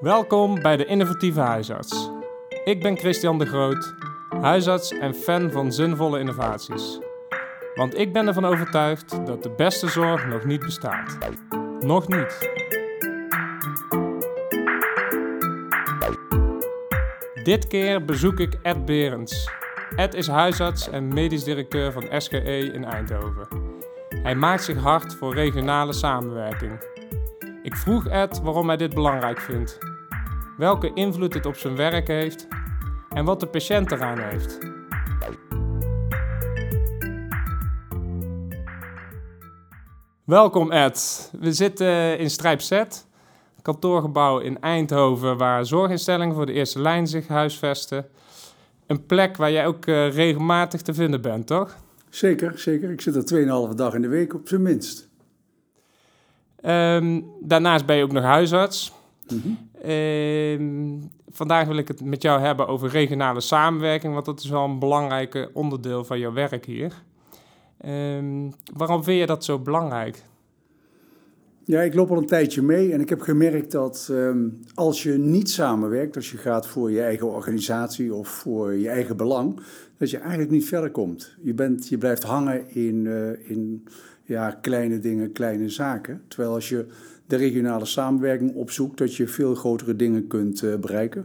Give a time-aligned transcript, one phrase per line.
[0.00, 2.10] Welkom bij de Innovatieve Huisarts.
[2.64, 3.94] Ik ben Christian de Groot,
[4.40, 6.98] huisarts en fan van zinvolle innovaties.
[7.74, 11.18] Want ik ben ervan overtuigd dat de beste zorg nog niet bestaat.
[11.80, 12.50] Nog niet.
[17.42, 19.50] Dit keer bezoek ik Ed Berends.
[19.96, 23.48] Ed is huisarts en medisch directeur van SGE in Eindhoven.
[24.08, 26.88] Hij maakt zich hard voor regionale samenwerking.
[27.62, 29.78] Ik vroeg Ed waarom hij dit belangrijk vindt,
[30.60, 32.48] welke invloed het op zijn werk heeft
[33.10, 34.58] en wat de patiënt eraan heeft.
[40.24, 41.30] Welkom Ed.
[41.40, 42.82] We zitten in Strijp Z,
[43.62, 48.06] kantoorgebouw in Eindhoven waar zorginstellingen voor de eerste lijn zich huisvesten.
[48.86, 51.76] Een plek waar jij ook uh, regelmatig te vinden bent, toch?
[52.08, 52.90] Zeker, zeker.
[52.90, 55.08] Ik zit er 2,5 dag in de week op zijn minst.
[56.64, 58.98] Um, daarnaast ben je ook nog huisarts.
[59.30, 61.10] Mm -hmm.
[61.30, 64.78] vandaag wil ik het met jou hebben over regionale samenwerking, want dat is wel een
[64.78, 67.02] belangrijk onderdeel van jouw werk hier.
[67.86, 70.22] Um, waarom vind je dat zo belangrijk?
[71.64, 75.12] Ja, ik loop al een tijdje mee en ik heb gemerkt dat um, als je
[75.12, 79.60] niet samenwerkt, als je gaat voor je eigen organisatie of voor je eigen belang,
[79.96, 81.36] dat je eigenlijk niet verder komt.
[81.42, 83.84] Je, bent, je blijft hangen in, uh, in
[84.24, 86.22] ja, kleine dingen, kleine zaken.
[86.28, 86.86] Terwijl als je
[87.30, 91.20] de regionale samenwerking opzoekt, dat je veel grotere dingen kunt uh, bereiken.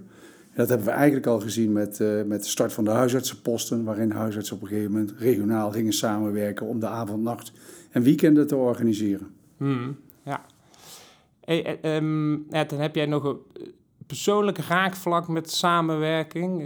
[0.49, 3.83] En dat hebben we eigenlijk al gezien met, uh, met de start van de huisartsenposten,
[3.83, 7.51] waarin huisartsen op een gegeven moment regionaal gingen samenwerken om de avond, nacht
[7.91, 9.27] en weekenden te organiseren.
[9.57, 10.45] Hmm, ja.
[11.41, 13.37] Hey, um, Ed, dan heb jij nog een
[14.07, 16.63] persoonlijk raakvlak met samenwerking.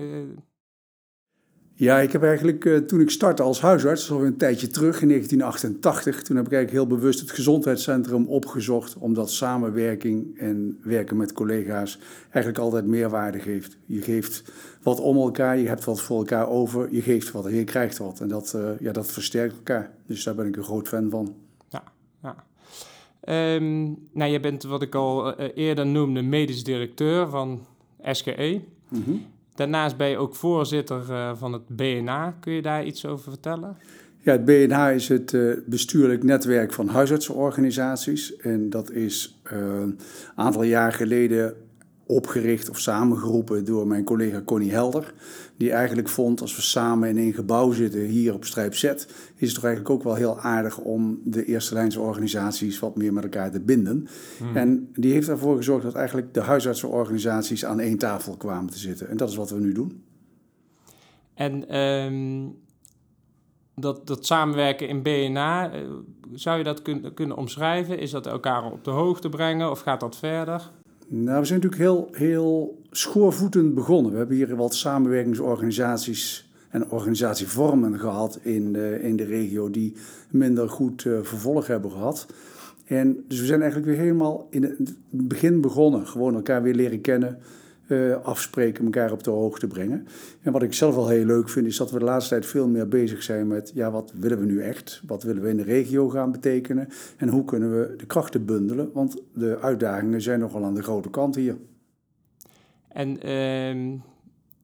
[1.80, 5.08] Ja, ik heb eigenlijk uh, toen ik startte als huisarts, al een tijdje terug in
[5.08, 11.34] 1988, toen heb ik eigenlijk heel bewust het gezondheidscentrum opgezocht, omdat samenwerking en werken met
[11.34, 13.78] collega's eigenlijk altijd meerwaarde geeft.
[13.86, 14.44] Je geeft
[14.82, 17.98] wat om elkaar, je hebt wat voor elkaar over, je geeft wat en je krijgt
[17.98, 18.20] wat.
[18.20, 19.92] En dat, uh, ja, dat versterkt elkaar.
[20.06, 21.36] Dus daar ben ik een groot fan van.
[21.70, 21.84] Ja,
[22.22, 22.36] ja.
[23.56, 27.66] Um, nou, je bent wat ik al uh, eerder noemde, medisch directeur van
[28.02, 28.62] SGE.
[28.90, 29.26] Mm -hmm.
[29.60, 32.36] Daarnaast ben je ook voorzitter uh, van het BNA.
[32.40, 33.78] Kun je daar iets over vertellen?
[34.20, 38.38] Ja, het BNA is het uh, bestuurlijk netwerk van huisartsenorganisaties.
[38.38, 40.00] En dat is uh, een
[40.36, 41.56] aantal jaar geleden
[42.10, 45.14] opgericht of samengeroepen door mijn collega Connie Helder.
[45.58, 49.06] Die eigenlijk vond, als we samen in één gebouw zitten hier op Strijp Z, is
[49.36, 53.24] het toch eigenlijk ook wel heel aardig om de eerste lijnse organisaties wat meer met
[53.24, 54.08] elkaar te binden.
[54.38, 54.56] Hmm.
[54.56, 59.10] En die heeft ervoor gezorgd dat eigenlijk de huisartsenorganisaties aan één tafel kwamen te zitten.
[59.10, 60.04] En dat is wat we nu doen.
[61.34, 62.56] En um,
[63.76, 65.72] dat, dat samenwerken in BNA,
[66.34, 68.00] zou je dat kun, kunnen omschrijven?
[68.00, 70.72] Is dat elkaar op de hoogte brengen of gaat dat verder?
[71.12, 74.12] Nou, we zijn natuurlijk heel, heel schoorvoetend begonnen.
[74.12, 79.96] We hebben hier wat samenwerkingsorganisaties en organisatievormen gehad in de, in de regio die
[80.30, 82.28] minder goed uh, vervolg hebben gehad.
[82.86, 86.08] En dus we zijn eigenlijk weer helemaal in het begin begonnen.
[86.08, 87.38] Gewoon elkaar weer leren kennen,
[87.90, 90.08] uh, afspreken, elkaar op de hoogte brengen.
[90.42, 92.68] En wat ik zelf wel heel leuk vind, is dat we de laatste tijd veel
[92.68, 95.02] meer bezig zijn met, ja, wat willen we nu echt?
[95.06, 96.88] Wat willen we in de regio gaan betekenen?
[97.18, 98.90] En hoe kunnen we de krachten bundelen?
[98.94, 101.58] Want de uitdagingen zijn nogal aan de grote kant hier.
[102.88, 104.00] En uh,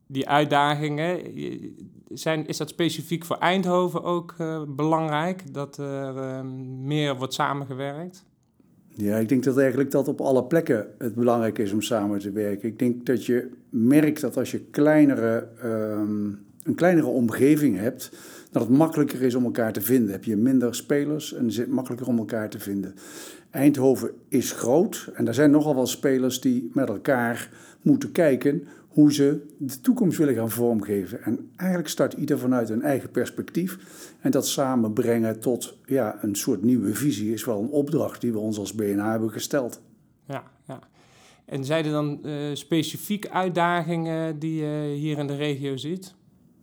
[0.07, 1.21] die uitdagingen,
[2.09, 5.53] zijn, is dat specifiek voor Eindhoven ook uh, belangrijk?
[5.53, 6.41] Dat er uh,
[6.81, 8.25] meer wordt samengewerkt?
[8.97, 12.31] Ja, ik denk dat eigenlijk dat op alle plekken het belangrijk is om samen te
[12.31, 12.69] werken.
[12.69, 18.11] Ik denk dat je merkt dat als je kleinere, um, een kleinere omgeving hebt,
[18.51, 20.11] dat het makkelijker is om elkaar te vinden.
[20.11, 22.95] Heb je minder spelers en is het makkelijker om elkaar te vinden.
[23.49, 27.49] Eindhoven is groot en er zijn nogal wel spelers die met elkaar
[27.81, 31.23] moeten kijken hoe ze de toekomst willen gaan vormgeven.
[31.23, 33.77] En eigenlijk start ieder vanuit een eigen perspectief.
[34.21, 38.39] En dat samenbrengen tot ja, een soort nieuwe visie is wel een opdracht die we
[38.39, 39.81] ons als BNA hebben gesteld.
[40.27, 40.79] Ja, ja.
[41.45, 46.13] En zijn er dan uh, specifieke uitdagingen die je hier in de regio ziet?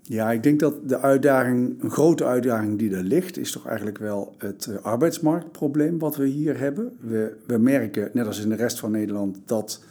[0.02, 3.98] Ja, ik denk dat de uitdaging, een grote uitdaging die er ligt, is toch eigenlijk
[3.98, 6.96] wel het uh, arbeidsmarktprobleem wat we hier hebben.
[7.00, 9.84] We, we merken, net als in de rest van Nederland, dat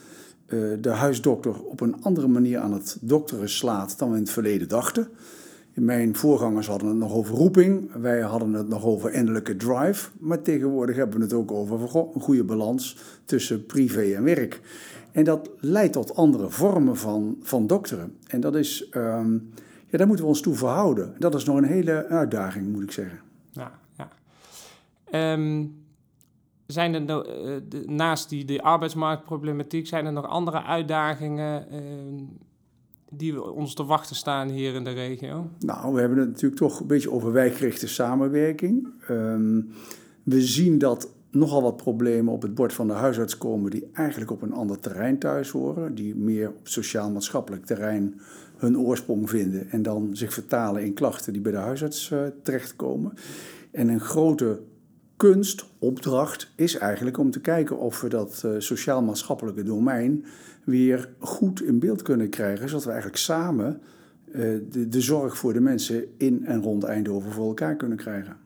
[0.82, 4.68] de huisdokter op een andere manier aan het dokteren slaat dan we in het verleden
[4.68, 5.08] dachten.
[5.74, 10.42] Mijn voorgangers hadden het nog over roeping, wij hadden het nog over innerlijke drive, maar
[10.42, 11.80] tegenwoordig hebben we het ook over
[12.14, 14.62] een goede balans tussen privé en werk.
[15.12, 18.16] En dat leidt tot andere vormen van, van dokteren.
[18.28, 19.50] En dat is, um,
[19.88, 21.14] ja, daar moeten we ons toe verhouden.
[21.20, 23.20] Dat is nog een hele uitdaging, moet ik zeggen.
[23.52, 24.10] Ja, ja.
[25.34, 25.81] Um,
[26.72, 31.80] zijn er eh, de- naast die, die arbeidsmarktproblematiek, zijn er nog andere uitdagingen eh,
[33.10, 35.50] die ons te wachten staan hier in de regio?
[35.60, 38.88] Nou, we hebben het natuurlijk toch een beetje over wijkgerichte samenwerking.
[39.08, 39.62] Ehm,
[40.24, 44.32] we zien dat nogal wat problemen op het bord van de huisarts komen die eigenlijk
[44.32, 48.20] op een ander terrein thuis horen, die meer op sociaal-maatschappelijk terrein
[48.58, 53.14] hun oorsprong vinden en dan zich vertalen in klachten die bij de huisarts eh, terechtkomen.
[53.72, 54.60] En een grote
[55.22, 60.26] kunstopdracht is eigenlijk om te kijken of we dat eh, sociaal-maatschappelijke domein
[60.64, 63.82] weer goed in beeld kunnen krijgen, zodat we eigenlijk samen
[64.32, 68.38] eh, de, de zorg voor de mensen in en rond Eindhoven voor elkaar kunnen krijgen.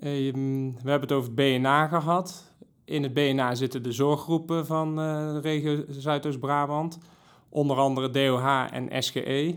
[0.00, 2.52] Ehm, we hebben het over het BNA gehad.
[2.84, 6.98] In het BNA zitten de zorggroepen van eh, de regio Zuidoost-Brabant.
[7.48, 9.56] Onder andere DOH en SGE.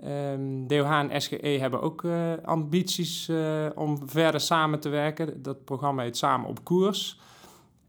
[0.00, 5.42] Ehm, DOH en SGE hebben ook eh, ambities eh, om verder samen te werken.
[5.42, 7.20] Dat programma heet Samen op Koers.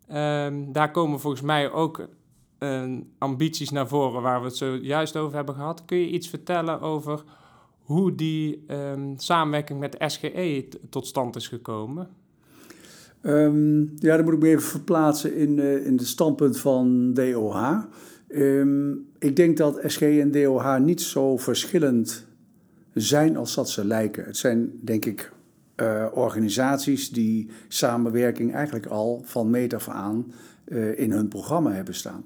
[0.08, 2.08] Ehm, daar komen volgens mij ook
[2.58, 2.84] eh,
[3.18, 5.86] ambities naar voren waar we het zojuist over hebben gehad.
[5.86, 7.24] Kun je iets vertellen over
[7.80, 12.08] hoe die ehm, samenwerking met SGE tot stand is gekomen?
[14.00, 17.84] Ja, dan moet ik me even verplaatsen in, in het standpunt van DOH.
[18.28, 22.26] Ehm, ik denk dat SG en DOH niet zo verschillend
[22.94, 24.24] zijn als dat ze lijken.
[24.24, 25.32] Het zijn, denk ik,
[25.76, 30.32] eh, organisaties die samenwerking eigenlijk al van meet af aan
[30.66, 32.26] eh, in hun programma hebben staan.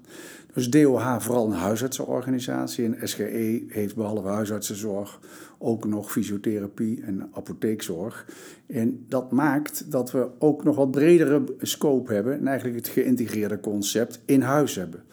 [0.53, 5.19] Dus DOH vooral een huisartsenorganisatie en SGE heeft behalve huisartsenzorg
[5.57, 8.25] ook nog fysiotherapie en apotheekzorg.
[8.67, 13.59] En dat maakt dat we ook nog wat bredere scope hebben en eigenlijk het geïntegreerde
[13.59, 15.03] concept in huis hebben.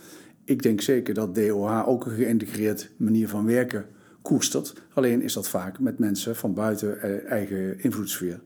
[0.48, 3.86] Ik denk zeker dat DOH ook een geïntegreerd manier van werken
[4.22, 4.82] koestert.
[4.94, 8.40] Alleen is dat vaak met mensen van buiten eh, eigen invloedssfeer.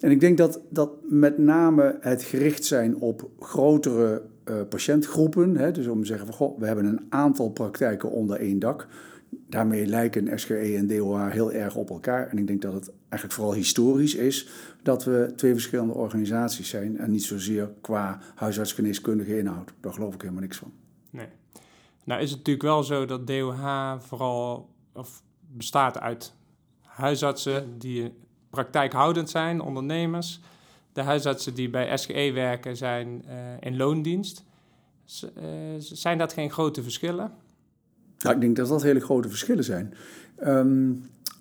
[0.00, 5.72] En ik denk dat, dat met name het gericht zijn op grotere eh, patiëntgroepen, hè,
[5.72, 8.86] dus om te zeggen van goh, we hebben een aantal praktijken onder één dak.
[9.30, 12.28] Daarmee lijken SGE en DOH heel erg op elkaar.
[12.28, 14.48] En ik denk dat het eigenlijk vooral historisch is
[14.82, 19.72] dat we twee verschillende organisaties zijn en niet zozeer qua huisartsgeneeskundige inhoud.
[19.80, 20.72] Daar geloof ik helemaal niks van.
[22.08, 26.34] Nou is het natuurlijk wel zo dat DOH vooral of bestaat uit
[26.82, 28.12] huisartsen die
[28.50, 30.40] praktijkhoudend zijn, ondernemers.
[30.92, 34.44] De huisartsen die bij SGE werken zijn eh, in loondienst.
[35.04, 35.42] Z- eh,
[35.78, 37.32] zijn dat geen grote verschillen?
[38.18, 39.94] Nou, ik denk dat dat hele grote verschillen zijn.
[40.36, 40.92] Ehm,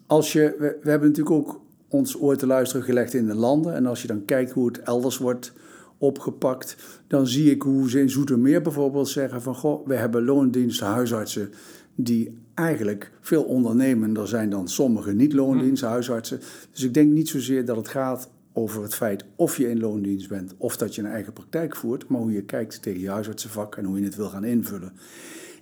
[0.08, 3.76] als je, we, we hebben natuurlijk ook ons oor te luisteren gelegd in de landen.
[3.76, 5.54] En als je dan kijkt hoe het elders wordt
[5.98, 6.78] opgepakt,
[7.08, 9.56] dan zie ik hoe ze in Zoetermeer bijvoorbeeld zeggen van...
[9.56, 11.50] goh, we hebben loondienst huisartsen
[11.96, 16.40] die eigenlijk veel ondernemender zijn dan sommige niet-loondienst huisartsen.
[16.72, 20.30] Dus ik denk niet zozeer dat het gaat over het feit of je in loondienst
[20.30, 23.76] bent of dat je een eigen praktijk voert, maar hoe je kijkt tegen je huisartsenvak
[23.76, 24.92] en hoe je het wil gaan invullen.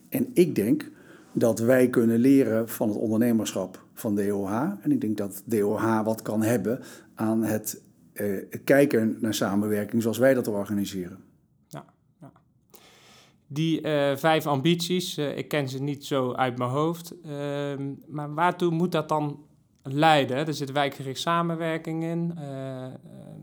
[0.09, 0.91] En ik denk
[1.33, 4.51] dat wij kunnen leren van het ondernemerschap van DOH.
[4.81, 6.79] En ik denk dat DOH wat kan hebben
[7.15, 7.81] aan het
[8.15, 11.17] eh, kijken naar samenwerking zoals wij dat organiseren.
[11.67, 11.85] Ja,
[12.21, 12.31] ja.
[13.47, 17.13] Die eh, vijf ambities, eh, ik ken ze niet zo uit mijn hoofd.
[17.23, 19.45] Ehm, maar waartoe moet dat dan
[19.83, 20.47] leiden?
[20.47, 22.37] Er zit wijkgericht samenwerking in,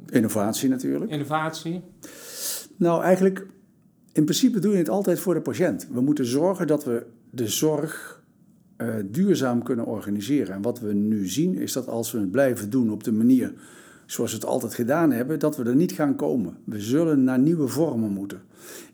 [0.07, 1.11] Innovatie natuurlijk.
[1.11, 1.83] innovatie.
[2.77, 3.47] Nou, eigenlijk,
[4.13, 5.89] in principe doe je het altijd voor de patiënt.
[5.91, 8.23] We moeten zorgen dat we de zorg
[9.05, 10.55] duurzaam kunnen organiseren.
[10.55, 13.55] En wat we nu zien is dat als we het blijven doen op de manier
[14.07, 16.57] zoals we het altijd gedaan hebben, dat we er niet gaan komen.
[16.65, 18.41] We zullen naar nieuwe vormen moeten.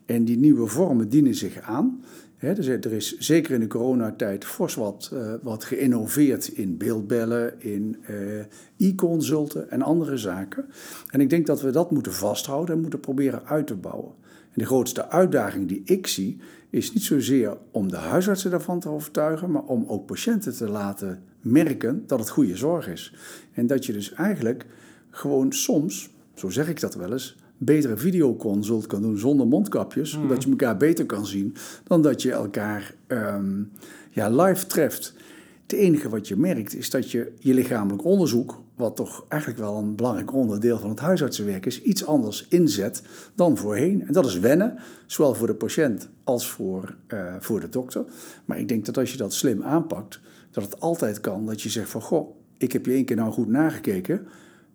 [0.05, 2.03] En die nieuwe vormen dienen zich aan.
[2.39, 7.97] Dus er is zeker in de coronatijd fors wat, eh, wat geïnnoveerd in beeldbellen, in
[8.05, 10.65] eh, e-consulten en andere zaken.
[11.09, 14.11] En ik denk dat we dat moeten vasthouden en moeten proberen uit te bouwen.
[14.23, 16.37] En de grootste uitdaging die ik zie,
[16.69, 21.23] is niet zozeer om de huisartsen daarvan te overtuigen, maar om ook patiënten te laten
[21.41, 23.15] merken dat het goede zorg is.
[23.53, 24.65] En dat je dus eigenlijk
[25.09, 30.21] gewoon soms, zo zeg ik dat wel eens, betere videoconsult kan doen zonder mondkapjes, Mhm.
[30.21, 33.61] omdat je elkaar beter kan zien dan dat je elkaar ehm,
[34.09, 35.13] ja, live treft.
[35.61, 39.77] Het enige wat je merkt is dat je je lichamelijk onderzoek, wat toch eigenlijk wel
[39.77, 43.01] een belangrijk onderdeel van het huisartsenwerk is, iets anders inzet
[43.35, 44.07] dan voorheen.
[44.07, 48.03] En dat is wennen, zowel voor de patiënt als voor, eh, voor de dokter.
[48.45, 50.19] Maar ik denk dat als je dat slim aanpakt,
[50.51, 53.31] dat het altijd kan dat je zegt van goh, ik heb je één keer nou
[53.31, 54.27] goed nagekeken.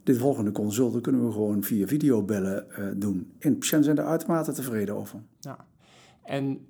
[0.05, 3.33] Dit volgende consult kunnen we gewoon via videobellen eh, doen.
[3.39, 5.23] En patiënten zijn er uitermate tevreden over.
[5.41, 5.67] Ja.
[6.25, 6.67] En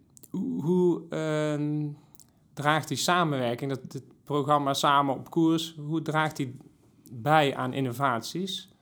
[0.61, 1.87] hoe, ehm,
[2.53, 6.57] draagt die samenwerking, dat het programma Samen op Koers, hoe draagt die
[7.13, 8.75] bij aan innovaties?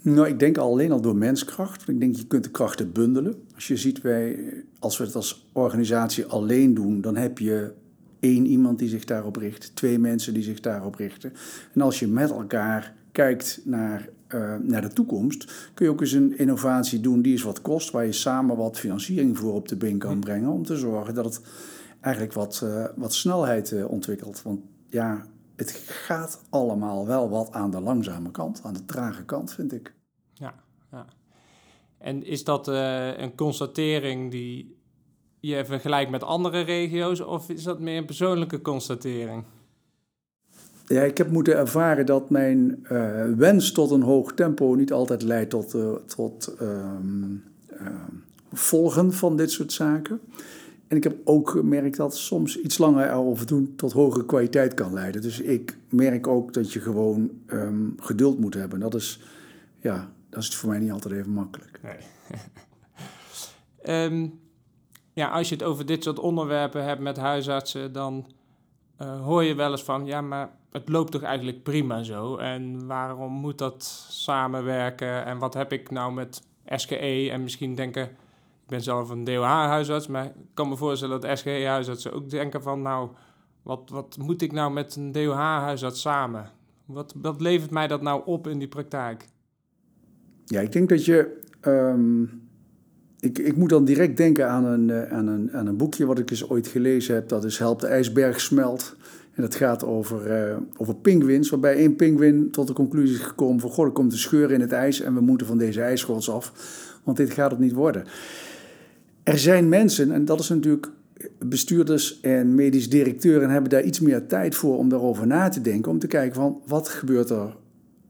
[0.00, 1.88] Nou, ik denk alleen al door menskracht.
[1.88, 3.42] Ik denk je kunt de krachten bundelen.
[3.54, 7.72] Als je ziet, wij, als we het als organisatie alleen doen, dan heb je
[8.20, 11.32] één iemand die zich daarop richt, twee mensen die zich daarop richten.
[11.74, 16.12] En als je met elkaar kijkt naar, uh, naar de toekomst, kun je ook eens
[16.12, 19.76] een innovatie doen die eens wat kost, waar je samen wat financiering voor op de
[19.76, 21.40] been kan brengen, om te zorgen dat het
[22.00, 24.42] eigenlijk wat, uh, wat snelheid uh, ontwikkelt.
[24.42, 29.52] Want ja, het gaat allemaal wel wat aan de langzame kant, aan de trage kant,
[29.52, 29.94] vind ik.
[30.32, 30.54] Ja,
[30.90, 31.06] ja.
[31.98, 34.76] En is dat een constatering die
[35.40, 39.44] je vergelijkt met andere regio's, of is dat meer een persoonlijke constatering?
[40.88, 45.22] Ja, ik heb moeten ervaren dat mijn uh, wens tot een hoog tempo niet altijd
[45.22, 47.44] leidt tot, uh, tot um,
[48.52, 50.20] volgen van dit soort zaken.
[50.86, 54.92] En ik heb ook gemerkt dat soms iets langer erover doen tot hogere kwaliteit kan
[54.92, 55.22] leiden.
[55.22, 58.80] Dus ik merk ook dat je gewoon um, geduld moet hebben.
[58.80, 59.20] Dat is,
[59.80, 61.80] ja, dat is voor mij niet altijd even makkelijk.
[65.18, 68.26] Ja, als je het over dit soort onderwerpen hebt met huisartsen, dan
[69.02, 72.36] uh, hoor je wel eens van, ja, maar het loopt toch eigenlijk prima zo.
[72.36, 75.24] En waarom moet dat samenwerken?
[75.24, 77.28] En wat heb ik nou met SGE?
[77.30, 82.12] En misschien denken, ik ben zelf een DOH-huisarts, maar ik kan me voorstellen dat SGE-huisartsen
[82.12, 83.08] ook denken van, nou,
[83.62, 86.50] wat, wat moet ik nou met een DOH-huisarts samen?
[86.84, 89.28] Wat, wat levert mij dat nou op in die praktijk?
[90.44, 91.40] Ja, ik denk dat je.
[91.62, 92.47] Um,
[93.20, 96.18] ik, ik moet dan direct denken aan een, uh, aan, een, aan een boekje wat
[96.18, 97.28] ik eens ooit gelezen heb.
[97.28, 98.96] Dat is Help de ijsberg smelt.
[99.34, 103.60] En dat gaat over, uh, over pinguïns, waarbij één pinguïn tot de conclusie is gekomen
[103.60, 103.70] van...
[103.70, 106.52] ...goh, er komt een scheur in het ijs en we moeten van deze ijsschotels af,
[107.04, 108.04] want dit gaat het niet worden.
[109.22, 110.90] Er zijn mensen, en dat is natuurlijk
[111.38, 115.90] bestuurders en medisch directeuren hebben daar iets meer tijd voor om daarover na te denken.
[115.90, 117.56] Om te kijken van wat gebeurt er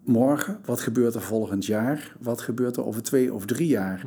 [0.04, 4.04] morgen, wat gebeurt er volgend jaar, wat gebeurt er over twee of drie jaar.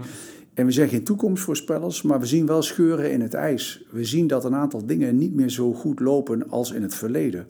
[0.62, 3.84] En we zijn geen toekomstvoorspellers, maar we zien wel scheuren in het ijs.
[3.90, 7.48] We zien dat een aantal dingen niet meer zo goed lopen als in het verleden.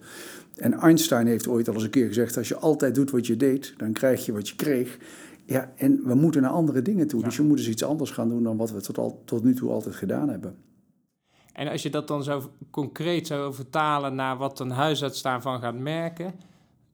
[0.56, 3.36] En Einstein heeft ooit al eens een keer gezegd: als je altijd doet wat je
[3.36, 4.98] deed, dan krijg je wat je kreeg.
[5.44, 7.20] Ja, en we moeten naar andere dingen toe.
[7.20, 7.26] Ja.
[7.26, 9.54] Dus je moet dus iets anders gaan doen dan wat we tot, al, tot nu
[9.54, 10.56] toe altijd gedaan hebben.
[11.52, 15.78] En als je dat dan zo concreet zou vertalen naar wat een huisarts daarvan gaat
[15.78, 16.34] merken,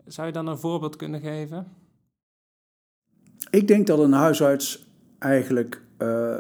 [0.07, 1.67] zou je dan een voorbeeld kunnen geven?
[3.51, 4.87] Ik denk dat een huisarts
[5.19, 6.37] eigenlijk uh,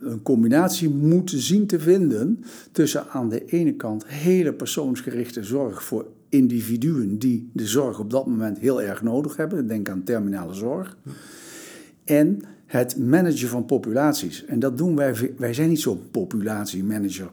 [0.00, 6.06] een combinatie moet zien te vinden tussen aan de ene kant hele persoonsgerichte zorg voor
[6.28, 9.66] individuen die de zorg op dat moment heel erg nodig hebben.
[9.66, 10.96] Denk aan terminale zorg.
[12.04, 14.44] En het managen van populaties.
[14.44, 15.34] En dat doen wij.
[15.36, 17.30] Wij zijn niet zo'n populatiemanager.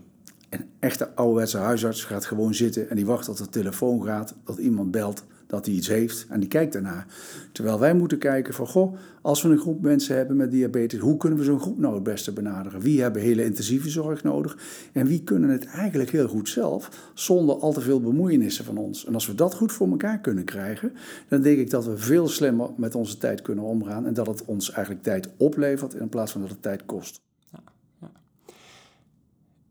[0.49, 4.57] Een echte ouderwetse huisarts gaat gewoon zitten en die wacht tot de telefoon gaat, dat
[4.57, 7.05] iemand belt dat hij iets heeft en die kijkt daarna.
[7.51, 11.17] Terwijl wij moeten kijken van, goh, als we een groep mensen hebben met diabetes, hoe
[11.17, 12.81] kunnen we zo'n groep nou het beste benaderen?
[12.81, 14.57] Wie hebben hele intensieve zorg nodig
[14.93, 19.05] en wie kunnen het eigenlijk heel goed zelf, zonder al te veel bemoeienissen van ons?
[19.05, 20.93] En als we dat goed voor elkaar kunnen krijgen,
[21.27, 24.45] dan denk ik dat we veel slimmer met onze tijd kunnen omgaan en dat het
[24.45, 27.21] ons eigenlijk tijd oplevert in plaats van dat het tijd kost.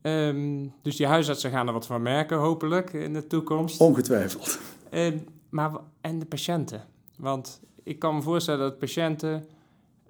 [0.02, 3.80] Um, dus die huisartsen gaan er wat van merken, hopelijk, in de toekomst.
[3.80, 4.58] Ongetwijfeld.
[4.94, 6.84] Um, maar, en de patiënten.
[7.16, 9.44] Want ik kan me voorstellen dat patiënten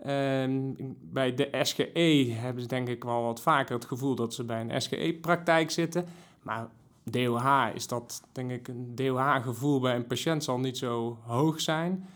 [0.07, 4.45] um, bij de SGE hebben ze denk ik wel wat vaker het gevoel dat ze
[4.45, 6.07] bij een SGE-praktijk zitten.
[6.43, 6.69] Maar
[7.03, 12.07] DOH is dat, denk ik, een DOH-gevoel bij een patiënt zal niet zo hoog zijn.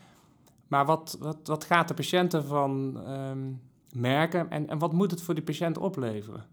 [0.69, 3.61] Maar wat, wat, wat gaat de patiënt ervan um,
[3.93, 6.47] merken en, en wat moet het voor die patiënt opleveren?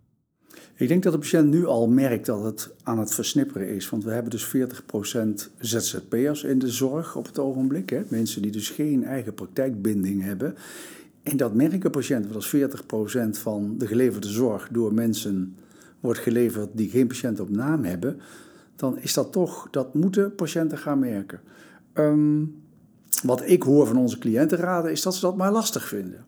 [0.79, 3.89] Ik denk dat de patiënt nu al merkt dat het aan het versnipperen is.
[3.89, 7.89] Want we hebben dus 40% ZZP'ers in de zorg op het ogenblik.
[7.89, 8.01] Hè?
[8.07, 10.55] Mensen die dus geen eigen praktijkbinding hebben.
[11.23, 12.31] En dat merken patiënten.
[12.31, 12.55] Want als
[13.37, 15.55] 40% van de geleverde zorg door mensen
[15.99, 18.19] wordt geleverd die geen patiënt op naam hebben.
[18.75, 21.39] Dan is dat toch, dat moeten patiënten gaan merken.
[21.93, 22.61] Um,
[23.23, 26.25] wat ik hoor van onze cliëntenraden is dat ze dat maar lastig vinden.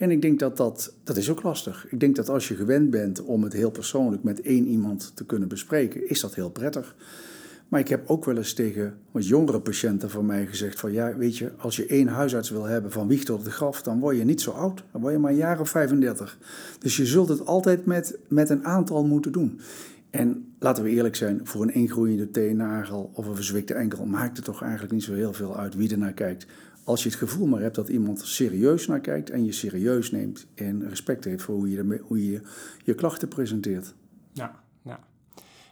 [0.00, 1.86] En ik denk dat dat, dat is ook lastig.
[1.90, 5.24] Ik denk dat als je gewend bent om het heel persoonlijk met één iemand te
[5.24, 6.96] kunnen bespreken, is dat heel prettig.
[7.68, 11.16] Maar ik heb ook wel eens tegen wat jongere patiënten van mij gezegd van ja,
[11.16, 14.16] weet je, als je één huisarts wil hebben van wieg tot de graf, dan word
[14.16, 14.84] je niet zo oud.
[14.92, 16.38] Dan word je maar een jaar of 35.
[16.78, 19.60] Dus je zult het altijd met, met een aantal moeten doen.
[20.10, 24.44] En laten we eerlijk zijn, voor een ingroeiende teennagel of een verzwikte enkel maakt het
[24.44, 26.46] toch eigenlijk niet zo heel veel uit wie er naar kijkt.
[26.84, 30.46] Als je het gevoel maar hebt dat iemand serieus naar kijkt en je serieus neemt
[30.54, 32.40] en respect heeft voor hoe je, hoe je
[32.84, 33.94] je klachten presenteert.
[34.32, 35.00] Ja, ja.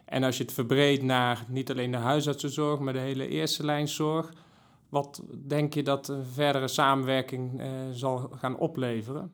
[0.05, 4.33] En als je het verbreedt naar niet alleen de huisartsenzorg, maar de hele eerste lijnzorg,
[4.89, 7.63] Wat denk je dat de verdere samenwerking
[7.93, 9.33] zal gaan opleveren?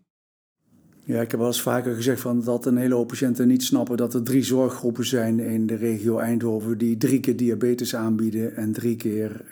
[1.04, 3.97] Ja, ik heb wel eens vaker gezegd van dat een hele hoop patiënten niet snappen
[3.97, 8.73] dat er drie zorggroepen zijn in de regio Eindhoven die drie keer diabetes aanbieden en
[8.73, 9.45] drie keer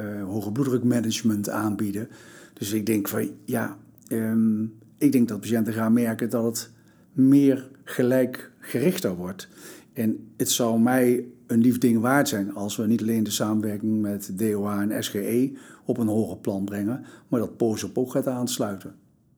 [0.00, 2.08] uh, hoge bloeddrukmanagement aanbieden.
[2.52, 6.70] Dus ik denk van ja, um, ik denk dat patiënten gaan merken dat het
[7.12, 9.48] meer gelijkgerichter wordt.
[9.92, 14.00] En het zou mij een lief ding waard zijn als we niet alleen de samenwerking
[14.00, 18.94] met DOA en SGE op een hoger plan brengen, maar dat POSOP ook gaat aansluiten.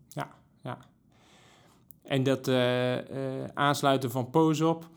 [0.09, 0.29] Ja,
[0.63, 0.79] ja.
[2.03, 3.01] En dat uh, uh,
[3.55, 4.89] aansluiten van POSOP,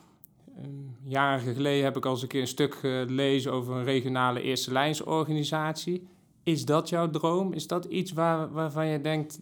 [1.03, 4.71] jaren geleden heb ik al eens een keer een stuk gelezen over een regionale eerste
[4.71, 6.07] lijnsorganisatie.
[6.43, 7.53] Is dat jouw droom?
[7.53, 9.39] Is dat iets waar, waarvan je denkt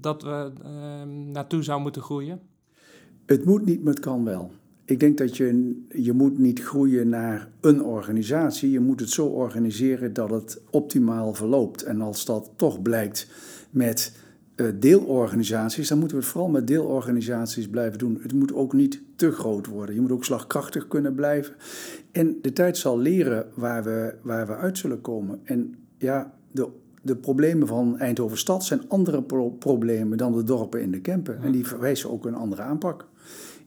[0.00, 2.40] dat we uh, naartoe zou moeten groeien?
[3.26, 4.50] Het moet niet, maar het kan wel.
[4.84, 8.70] Ik denk dat je, je moet niet groeien naar een organisatie.
[8.70, 11.82] Je moet het zo organiseren dat het optimaal verloopt.
[11.82, 13.30] En als dat toch blijkt
[13.70, 14.16] met
[14.78, 18.18] deelorganisaties, dan moeten we het vooral met deelorganisaties blijven doen.
[18.22, 19.94] Het moet ook niet te groot worden.
[19.94, 21.54] Je moet ook slagkrachtig kunnen blijven.
[22.12, 25.40] En de tijd zal leren waar we, waar we uit zullen komen.
[25.44, 26.68] En ja, de,
[27.02, 29.22] de problemen van Eindhoven stad zijn andere
[29.58, 31.42] problemen dan de dorpen in de Kempen.
[31.42, 33.06] En die verwijzen ook een andere aanpak.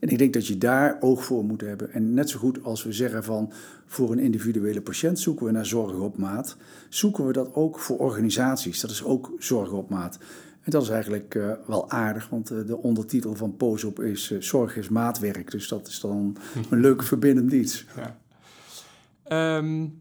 [0.02, 1.92] En ik denk dat je daar oog voor moet hebben.
[1.92, 3.52] En net zo goed als we zeggen van
[3.86, 6.56] voor een individuele patiënt zoeken we naar zorg op maat,
[6.88, 8.80] zoeken we dat ook voor organisaties.
[8.80, 10.18] Dat is ook zorg op maat.
[10.62, 14.40] En dat is eigenlijk uh, wel aardig, want uh, de ondertitel van POSOP is uh,
[14.40, 15.50] Zorg is maatwerk.
[15.50, 16.36] Dus dat is dan
[16.70, 17.86] een leuke verbindend iets.
[17.96, 19.56] Ja.
[19.56, 20.00] Um,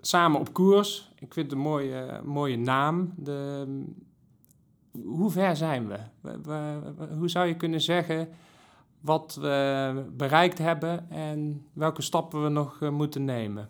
[0.00, 1.12] samen op koers.
[1.18, 3.12] Ik vind het een mooie, mooie naam.
[3.16, 3.66] De,
[5.04, 5.98] hoe ver zijn we?
[6.20, 7.06] We, we?
[7.18, 8.28] Hoe zou je kunnen zeggen
[9.00, 13.68] wat we bereikt hebben en welke stappen we nog moeten nemen?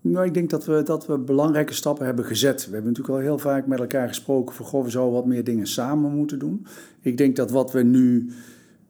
[0.00, 2.66] Nou, ik denk dat we, dat we belangrijke stappen hebben gezet.
[2.66, 5.44] We hebben natuurlijk al heel vaak met elkaar gesproken van, goh, we zouden wat meer
[5.44, 6.66] dingen samen moeten doen.
[7.00, 8.30] Ik denk dat wat we nu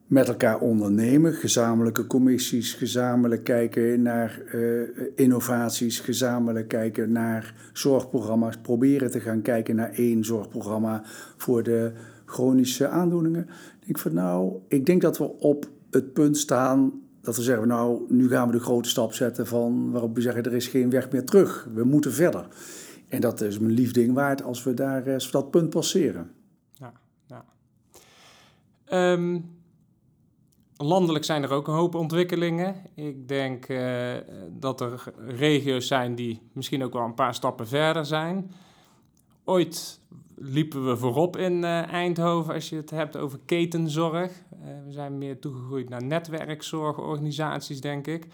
[0.06, 9.10] met elkaar ondernemen, gezamenlijke commissies, gezamenlijk kijken naar uh, innovaties, gezamenlijk kijken naar zorgprogramma's, proberen
[9.10, 11.02] te gaan kijken naar één zorgprogramma
[11.36, 11.92] voor de
[12.25, 13.42] chronische aandoeningen.
[13.80, 17.69] Ik denk van nou, ik denk dat we op het punt staan dat we zeggen,
[17.69, 20.91] nou, nu gaan we de grote stap zetten van waarop we zeggen, er is geen
[20.91, 21.69] weg meer terug.
[21.75, 22.47] We moeten verder.
[23.09, 26.30] En dat is mijn lief ding waard als we daar we dat punt passeren.
[28.93, 29.59] Um,
[30.76, 32.75] landelijk zijn er ook een hoop ontwikkelingen.
[32.95, 34.13] Ik denk uh,
[34.50, 38.50] dat er regio's zijn die misschien ook wel een paar stappen verder zijn.
[39.45, 40.00] Ooit
[40.42, 44.30] liepen we voorop in uh, Eindhoven als je het hebt over ketenzorg.
[44.30, 48.26] Uh, we zijn meer toegegroeid naar netwerkzorgorganisaties, denk ik.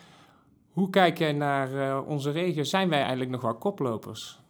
[0.71, 2.63] Hoe kijk jij naar uh, onze regio?
[2.63, 4.41] Zijn wij eigenlijk nog wel koplopers?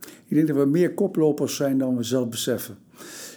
[0.00, 2.78] Ik denk dat we meer koplopers zijn dan we zelf beseffen.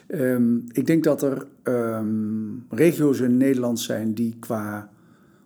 [0.07, 4.89] Um, ik denk dat er um, regio's in Nederland zijn die qua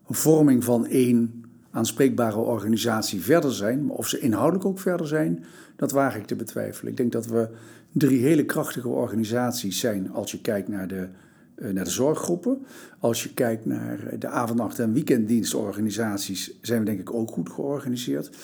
[0.09, 3.85] vorming van één aanspreekbare organisatie verder zijn.
[3.85, 6.91] Maar of ze inhoudelijk ook verder zijn, dat waag ik te betwijfelen.
[6.91, 7.49] Ik denk dat we
[7.93, 11.07] drie hele krachtige organisaties zijn als je kijkt naar de,
[11.55, 12.65] uh, naar de zorggroepen.
[12.99, 18.37] Als je kijkt naar de avondnacht- en weekenddienstorganisaties, zijn we denk ik ook goed georganiseerd.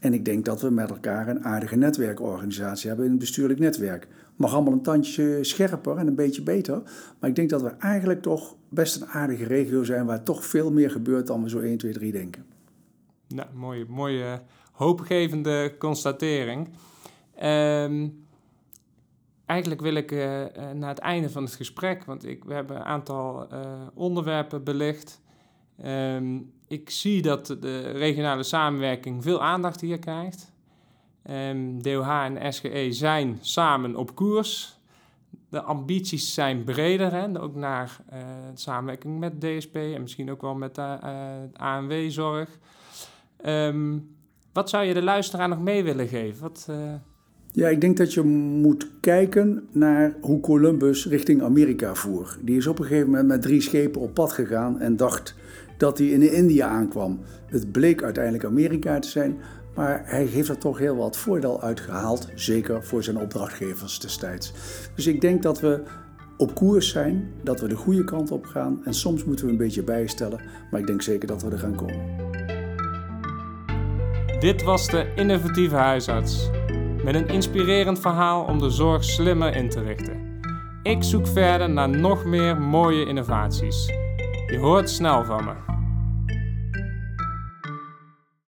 [0.00, 4.08] En ik denk dat we met elkaar een aardige netwerkorganisatie hebben in het bestuurlijk netwerk.
[4.36, 6.82] Mag allemaal een tandje scherper en een beetje beter.
[7.18, 10.72] Maar ik denk dat we eigenlijk toch best een aardige regio zijn waar toch veel
[10.72, 12.44] meer gebeurt dan we zo 1, 2, 3 denken.
[13.28, 14.40] Nou, mooie, mooie
[14.72, 16.68] hoopgevende constatering.
[17.42, 18.25] Um,
[19.46, 22.84] eigenlijk wil ik uh, naar het einde van het gesprek, want ik, we hebben een
[22.84, 23.60] aantal uh,
[23.94, 25.20] onderwerpen belicht.
[25.84, 30.52] Um, ik zie dat de regionale samenwerking veel aandacht hier krijgt.
[31.22, 34.78] Ehm, DOH en SGE zijn samen op koers.
[35.48, 37.40] De ambities zijn breder, hè?
[37.40, 38.00] ook naar
[38.54, 40.98] samenwerking met DSP en misschien ook wel met de
[41.52, 42.58] ANW-zorg.
[43.46, 44.16] Um,
[44.52, 46.42] wat zou je de luisteraar nog mee willen geven?
[46.42, 46.68] Wat,
[47.56, 52.38] ja, ik denk dat je moet kijken naar hoe Columbus richting Amerika voer.
[52.42, 55.34] Die is op een gegeven moment met drie schepen op pad gegaan en dacht
[55.76, 57.20] dat hij in India aankwam.
[57.46, 59.36] Het bleek uiteindelijk Amerika te zijn,
[59.74, 64.52] maar hij heeft er toch heel wat voordeel uitgehaald, zeker voor zijn opdrachtgevers destijds.
[64.94, 65.82] Dus ik denk dat we
[66.36, 69.58] op koers zijn, dat we de goede kant op gaan en soms moeten we een
[69.58, 70.40] beetje bijstellen,
[70.70, 72.04] maar ik denk zeker dat we er gaan komen.
[74.40, 76.50] Dit was de innovatieve huisarts
[77.06, 80.40] met een inspirerend verhaal om de zorg slimmer in te richten.
[80.82, 83.86] Ik zoek verder naar nog meer mooie innovaties.
[84.46, 85.75] Je hoort snel van me.